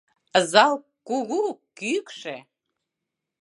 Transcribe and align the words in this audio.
Зал 0.51 0.73
кугу, 1.07 1.43
кӱкшӧ. 1.77 2.35